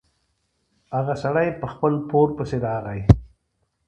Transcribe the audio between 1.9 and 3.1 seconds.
پور پسې راغی.